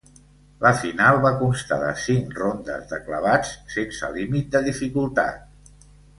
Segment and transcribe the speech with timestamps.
[0.65, 5.81] La final va constar de cinc rondes de clavats sense límit de dificultat.